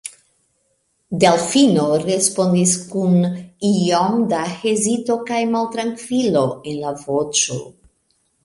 [1.23, 3.21] Delfino respondis kun
[3.73, 7.61] iom da hezito kaj maltrankvilo en la voĉo.